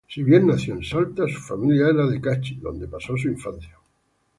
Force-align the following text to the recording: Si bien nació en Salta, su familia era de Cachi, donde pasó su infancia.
Si 0.09 0.23
bien 0.23 0.47
nació 0.47 0.73
en 0.73 0.83
Salta, 0.83 1.27
su 1.27 1.39
familia 1.41 1.89
era 1.89 2.07
de 2.07 2.19
Cachi, 2.19 2.55
donde 2.55 2.87
pasó 2.87 3.15
su 3.15 3.27
infancia. 3.27 3.77